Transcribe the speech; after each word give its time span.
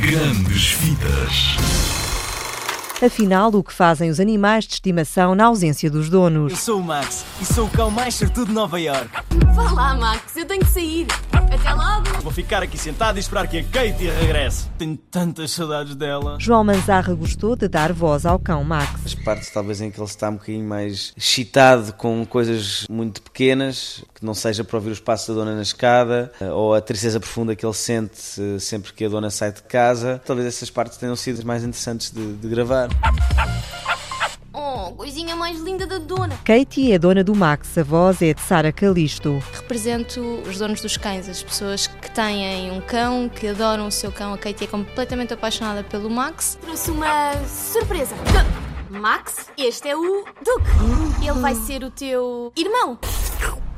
Grandes 0.00 0.72
Vidas. 0.72 1.56
Afinal, 3.04 3.50
o 3.52 3.62
que 3.64 3.72
fazem 3.72 4.10
os 4.10 4.20
animais 4.20 4.64
de 4.64 4.74
estimação 4.74 5.34
na 5.34 5.46
ausência 5.46 5.90
dos 5.90 6.06
Eu 6.06 6.12
donos? 6.12 6.58
sou 6.58 6.78
o 6.80 6.84
Max 6.84 7.24
e 7.40 7.44
sou 7.44 7.66
o 7.66 7.70
cão 7.70 7.90
mais 7.90 8.14
sortudo 8.14 8.46
de 8.46 8.52
Nova 8.52 8.80
York. 8.80 9.08
Vá 9.54 9.70
lá, 9.72 9.94
Max, 9.96 10.36
eu 10.36 10.46
tenho 10.46 10.64
que 10.64 10.70
sair. 10.70 11.06
Até 11.52 11.74
logo. 11.74 12.22
Vou 12.22 12.32
ficar 12.32 12.62
aqui 12.62 12.78
sentado 12.78 13.18
e 13.18 13.20
esperar 13.20 13.46
que 13.46 13.58
a 13.58 13.64
Katie 13.64 14.08
regresse. 14.08 14.68
Tenho 14.78 14.96
tantas 14.96 15.50
saudades 15.50 15.94
dela. 15.94 16.36
João 16.40 16.64
Manzarra 16.64 17.14
gostou 17.14 17.54
de 17.54 17.68
dar 17.68 17.92
voz 17.92 18.24
ao 18.24 18.38
cão 18.38 18.64
Max. 18.64 19.00
As 19.04 19.14
partes 19.14 19.50
talvez 19.50 19.80
em 19.80 19.90
que 19.90 20.00
ele 20.00 20.06
está 20.06 20.30
um 20.30 20.34
bocadinho 20.34 20.66
mais 20.66 21.12
excitado 21.16 21.92
com 21.92 22.24
coisas 22.24 22.86
muito 22.88 23.20
pequenas, 23.20 24.02
que 24.14 24.24
não 24.24 24.34
seja 24.34 24.64
para 24.64 24.76
ouvir 24.78 24.90
os 24.90 25.00
passos 25.00 25.28
da 25.28 25.34
dona 25.34 25.54
na 25.54 25.62
escada, 25.62 26.32
eh, 26.40 26.50
ou 26.50 26.74
a 26.74 26.80
tristeza 26.80 27.20
profunda 27.20 27.54
que 27.54 27.66
ele 27.66 27.74
sente 27.74 28.18
eh, 28.38 28.58
sempre 28.58 28.92
que 28.92 29.04
a 29.04 29.08
dona 29.08 29.28
sai 29.28 29.52
de 29.52 29.62
casa. 29.62 30.22
Talvez 30.24 30.48
essas 30.48 30.70
partes 30.70 30.96
tenham 30.96 31.16
sido 31.16 31.38
as 31.38 31.44
mais 31.44 31.62
interessantes 31.62 32.10
de, 32.10 32.34
de 32.34 32.48
gravar. 32.48 32.88
Oh, 34.84 34.90
coisinha 34.90 35.36
mais 35.36 35.60
linda 35.60 35.86
da 35.86 35.98
dona. 35.98 36.36
Katie 36.44 36.92
é 36.92 36.98
dona 36.98 37.22
do 37.22 37.36
Max, 37.36 37.78
a 37.78 37.84
voz 37.84 38.20
é 38.20 38.34
de 38.34 38.40
Sara 38.40 38.72
Calisto. 38.72 39.40
Represento 39.52 40.20
os 40.44 40.58
donos 40.58 40.80
dos 40.80 40.96
cães, 40.96 41.28
as 41.28 41.40
pessoas 41.40 41.86
que 41.86 42.10
têm 42.10 42.68
um 42.72 42.80
cão, 42.80 43.28
que 43.28 43.46
adoram 43.46 43.86
o 43.86 43.92
seu 43.92 44.10
cão. 44.10 44.34
A 44.34 44.38
Katie 44.38 44.64
é 44.64 44.66
completamente 44.66 45.32
apaixonada 45.32 45.84
pelo 45.84 46.10
Max. 46.10 46.58
Trouxe 46.60 46.90
uma 46.90 47.32
surpresa. 47.46 48.16
Max, 48.90 49.46
este 49.56 49.88
é 49.88 49.96
o 49.96 50.24
Duke. 50.44 51.24
Ele 51.24 51.38
vai 51.38 51.54
ser 51.54 51.84
o 51.84 51.90
teu 51.90 52.52
irmão. 52.56 52.98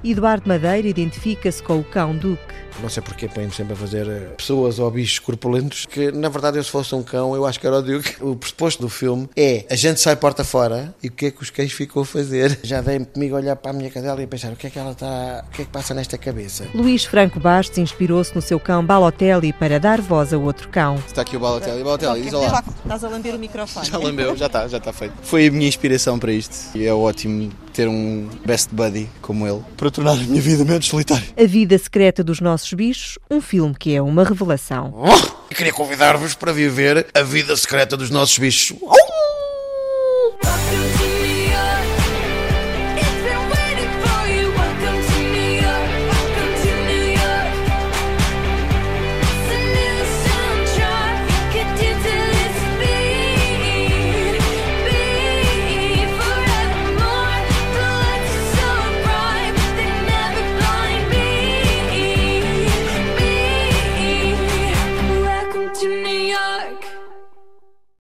Eduardo 0.02 0.48
Madeira 0.48 0.88
identifica-se 0.88 1.62
com 1.62 1.80
o 1.80 1.84
cão 1.84 2.16
Duque. 2.16 2.63
Não 2.82 2.88
sei 2.88 3.02
porque 3.02 3.28
põe-me 3.28 3.52
sempre 3.52 3.74
a 3.74 3.76
fazer 3.76 4.06
eh, 4.08 4.34
pessoas 4.36 4.78
ou 4.78 4.90
bichos 4.90 5.18
corpulentos. 5.18 5.86
Que 5.86 6.10
na 6.12 6.28
verdade, 6.28 6.58
eu 6.58 6.64
se 6.64 6.70
fosse 6.70 6.94
um 6.94 7.02
cão, 7.02 7.34
eu 7.34 7.46
acho 7.46 7.58
que 7.60 7.66
era 7.66 7.78
o 7.78 7.82
Duke. 7.82 8.16
O 8.22 8.36
pressuposto 8.36 8.82
do 8.82 8.88
filme 8.88 9.28
é 9.36 9.64
a 9.70 9.76
gente 9.76 10.00
sai 10.00 10.16
porta 10.16 10.44
fora 10.44 10.94
e 11.02 11.08
o 11.08 11.10
que 11.10 11.26
é 11.26 11.30
que 11.30 11.42
os 11.42 11.50
cães 11.50 11.72
ficam 11.72 12.02
a 12.02 12.04
fazer? 12.04 12.58
Já 12.64 12.80
dei-me 12.80 13.04
comigo 13.04 13.34
a 13.36 13.38
olhar 13.38 13.56
para 13.56 13.70
a 13.70 13.74
minha 13.74 13.90
cadela 13.90 14.20
e 14.20 14.24
a 14.24 14.28
pensar 14.28 14.52
o 14.52 14.56
que 14.56 14.66
é 14.66 14.70
que 14.70 14.78
ela 14.78 14.92
está. 14.92 15.44
o 15.48 15.50
que 15.50 15.62
é 15.62 15.64
que 15.64 15.70
passa 15.70 15.94
nesta 15.94 16.18
cabeça? 16.18 16.66
Luís 16.74 17.04
Franco 17.04 17.40
Bastos 17.40 17.78
inspirou-se 17.78 18.34
no 18.34 18.42
seu 18.42 18.58
cão 18.58 18.84
Balotelli 18.84 19.52
para 19.52 19.78
dar 19.78 20.00
voz 20.00 20.32
a 20.32 20.38
outro 20.38 20.68
cão. 20.68 20.96
Está 21.06 21.22
aqui 21.22 21.36
o 21.36 21.40
Balotelli. 21.40 21.82
Balotelli, 21.82 22.22
diz 22.22 22.32
olá. 22.32 22.62
Estás 22.82 23.04
a 23.04 23.08
lamber 23.08 23.34
o 23.34 23.38
microfone. 23.38 23.86
Já 23.86 23.98
lambeu, 23.98 24.36
já 24.36 24.46
está, 24.46 24.68
já 24.68 24.78
está 24.78 24.92
feito. 24.92 25.14
Foi 25.22 25.46
a 25.46 25.50
minha 25.50 25.68
inspiração 25.68 26.18
para 26.18 26.32
isto 26.32 26.76
e 26.76 26.86
é 26.86 26.92
ótimo 26.92 27.50
ter 27.74 27.88
um 27.88 28.28
best 28.46 28.72
buddy 28.72 29.10
como 29.20 29.46
ele 29.46 29.60
para 29.76 29.90
tornar 29.90 30.12
a 30.12 30.16
minha 30.16 30.40
vida 30.40 30.64
menos 30.64 30.86
solitária. 30.86 31.26
A 31.36 31.44
Vida 31.44 31.76
Secreta 31.76 32.22
dos 32.22 32.40
Nossos 32.40 32.63
Bichos, 32.72 33.18
um 33.30 33.40
filme 33.40 33.74
que 33.74 33.94
é 33.94 34.00
uma 34.00 34.24
revelação. 34.24 34.94
Eu 35.50 35.56
queria 35.56 35.72
convidar-vos 35.72 36.34
para 36.34 36.52
viver 36.52 37.06
a 37.14 37.22
vida 37.22 37.56
secreta 37.56 37.96
dos 37.96 38.10
nossos 38.10 38.38
bichos. 38.38 38.76